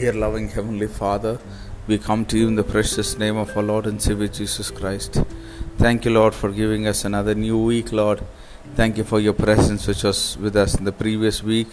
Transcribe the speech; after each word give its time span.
Dear 0.00 0.14
loving 0.14 0.48
Heavenly 0.48 0.86
Father, 0.86 1.38
we 1.86 1.98
come 1.98 2.24
to 2.24 2.38
you 2.38 2.48
in 2.48 2.54
the 2.54 2.64
precious 2.64 3.18
name 3.18 3.36
of 3.36 3.54
our 3.54 3.62
Lord 3.62 3.84
and 3.84 4.00
Savior 4.00 4.28
Jesus 4.28 4.70
Christ. 4.70 5.22
Thank 5.76 6.06
you, 6.06 6.10
Lord, 6.10 6.32
for 6.32 6.50
giving 6.50 6.86
us 6.86 7.04
another 7.04 7.34
new 7.34 7.62
week, 7.62 7.92
Lord. 7.92 8.22
Thank 8.76 8.96
you 8.96 9.04
for 9.04 9.20
your 9.20 9.34
presence 9.34 9.86
which 9.86 10.02
was 10.02 10.38
with 10.38 10.56
us 10.56 10.74
in 10.74 10.84
the 10.84 10.92
previous 10.92 11.42
week. 11.42 11.68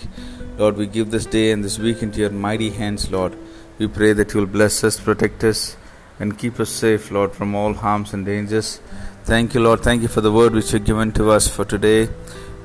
Lord, 0.57 0.75
we 0.75 0.87
give 0.87 1.09
this 1.09 1.25
day 1.25 1.51
and 1.51 1.63
this 1.63 1.79
week 1.79 2.03
into 2.03 2.19
your 2.19 2.31
mighty 2.31 2.69
hands, 2.69 3.09
Lord. 3.09 3.33
We 3.77 3.87
pray 3.87 4.11
that 4.11 4.33
you 4.33 4.41
will 4.41 4.47
bless 4.47 4.83
us, 4.83 4.99
protect 4.99 5.45
us, 5.45 5.77
and 6.19 6.37
keep 6.37 6.59
us 6.59 6.69
safe, 6.69 7.09
Lord, 7.11 7.31
from 7.31 7.55
all 7.55 7.75
harms 7.75 8.13
and 8.13 8.25
dangers. 8.25 8.81
Thank 9.23 9.53
you, 9.53 9.61
Lord. 9.61 9.83
Thank 9.83 10.01
you 10.01 10.09
for 10.09 10.19
the 10.19 10.33
word 10.33 10.51
which 10.51 10.73
you 10.73 10.79
have 10.79 10.85
given 10.85 11.13
to 11.13 11.31
us 11.31 11.47
for 11.47 11.63
today. 11.63 12.09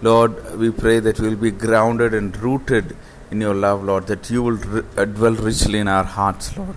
Lord, 0.02 0.58
we 0.58 0.72
pray 0.72 0.98
that 0.98 1.20
we 1.20 1.28
will 1.28 1.36
be 1.36 1.52
grounded 1.52 2.14
and 2.14 2.36
rooted 2.38 2.96
in 3.32 3.40
your 3.40 3.54
love, 3.54 3.82
Lord, 3.82 4.06
that 4.08 4.28
you 4.30 4.42
will 4.42 4.58
uh, 4.96 5.06
dwell 5.06 5.34
richly 5.34 5.78
in 5.78 5.88
our 5.88 6.04
hearts, 6.04 6.56
Lord. 6.56 6.76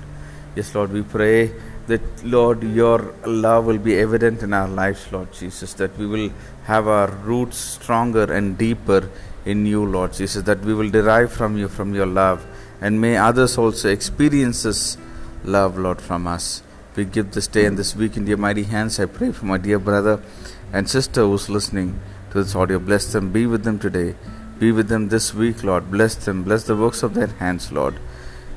Yes, 0.55 0.73
Lord, 0.73 0.94
we 0.94 1.02
pray 1.02 1.52
that, 1.88 2.02
Lord, 2.23 2.63
your 2.63 3.13
love 3.26 3.66
will 3.66 3.77
be 3.77 4.00
evident 4.00 4.41
in 4.41 4.54
our 4.54 4.68
lives, 4.68 5.05
Lord 5.12 5.34
Jesus, 5.34 5.73
that 5.73 5.98
we 5.98 6.08
will 6.08 6.32
have 6.63 6.88
our 6.88 7.12
roots 7.12 7.58
stronger 7.58 8.32
and 8.32 8.58
deeper 8.58 9.10
in 9.46 9.66
you, 9.66 9.86
Lord 9.86 10.13
Jesus, 10.13 10.44
that 10.44 10.62
we 10.62 10.73
will 10.73 10.90
derive 10.90 11.34
from 11.34 11.58
you, 11.58 11.68
from 11.68 11.94
your 11.94 12.05
love, 12.05 12.46
and 12.80 13.02
may 13.02 13.18
others 13.18 13.58
also 13.58 13.90
experience 13.90 14.63
this 14.63 14.98
love, 15.44 15.77
Lord, 15.77 16.02
from 16.02 16.26
us. 16.26 16.63
We 16.96 17.04
give 17.04 17.32
this 17.32 17.48
day 17.48 17.66
and 17.66 17.77
this 17.77 17.98
week 17.98 18.16
in 18.16 18.26
your 18.26 18.38
mighty 18.38 18.63
hands. 18.63 18.98
I 18.98 19.05
pray 19.08 19.34
for 19.34 19.46
my 19.46 19.58
dear 19.58 19.77
brother 19.77 20.24
and 20.72 20.90
sister 20.90 21.22
who's 21.22 21.49
listening 21.49 21.99
to 22.32 22.41
this 22.41 22.55
audio. 22.55 22.80
Bless 22.80 23.12
them, 23.12 23.34
be 23.34 23.46
with 23.46 23.66
them 23.66 23.77
today. 23.77 24.16
Be 24.58 24.71
with 24.71 24.88
them 24.88 25.10
this 25.10 25.34
week, 25.34 25.63
Lord. 25.63 25.91
Bless 25.91 26.16
them, 26.16 26.43
bless 26.43 26.63
the 26.63 26.76
works 26.76 27.04
of 27.04 27.13
their 27.13 27.27
hands, 27.27 27.71
Lord. 27.71 27.96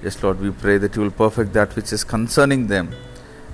Yes, 0.03 0.23
Lord, 0.23 0.41
we 0.41 0.50
pray 0.50 0.78
that 0.78 0.95
you 0.95 1.03
will 1.03 1.11
perfect 1.11 1.53
that 1.55 1.75
which 1.75 1.92
is 1.92 2.05
concerning 2.05 2.69
them. 2.69 2.95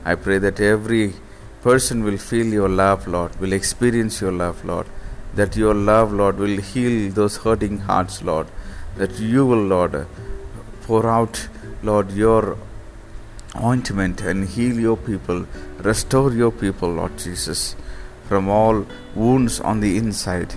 I 0.04 0.14
pray 0.14 0.36
that 0.38 0.60
every 0.60 1.14
person 1.62 2.04
will 2.04 2.18
feel 2.18 2.46
your 2.46 2.68
love, 2.68 3.08
Lord, 3.08 3.40
will 3.40 3.54
experience 3.54 4.20
your 4.20 4.32
love, 4.32 4.62
Lord. 4.62 4.86
That 5.34 5.56
your 5.56 5.72
love, 5.72 6.12
Lord, 6.12 6.38
will 6.38 6.60
heal 6.60 7.10
those 7.10 7.38
hurting 7.38 7.78
hearts, 7.78 8.22
Lord. 8.22 8.48
That 8.96 9.18
you 9.18 9.46
will, 9.46 9.64
Lord, 9.64 10.06
pour 10.82 11.08
out, 11.08 11.48
Lord, 11.82 12.12
your 12.12 12.58
ointment 13.56 14.20
and 14.20 14.46
heal 14.48 14.78
your 14.78 14.96
people, 14.98 15.46
restore 15.78 16.32
your 16.32 16.52
people, 16.52 16.90
Lord 16.90 17.16
Jesus, 17.18 17.74
from 18.28 18.48
all 18.48 18.86
wounds 19.14 19.60
on 19.60 19.80
the 19.80 19.96
inside. 19.96 20.54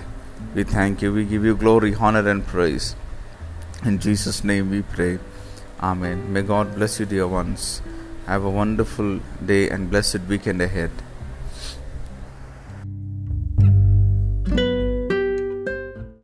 We 0.54 0.64
thank 0.64 1.02
you, 1.02 1.12
we 1.12 1.24
give 1.24 1.44
you 1.44 1.54
glory, 1.54 1.94
honor, 1.94 2.26
and 2.28 2.46
praise. 2.46 2.96
In 3.84 3.98
Jesus' 3.98 4.42
name 4.42 4.70
we 4.70 4.82
pray. 4.82 5.18
Amen. 5.80 6.32
May 6.32 6.42
God 6.42 6.74
bless 6.74 6.98
you, 6.98 7.06
dear 7.06 7.28
ones. 7.28 7.82
Have 8.26 8.44
a 8.44 8.50
wonderful 8.50 9.20
day 9.44 9.68
and 9.68 9.90
blessed 9.90 10.20
weekend 10.28 10.60
ahead. 10.62 10.90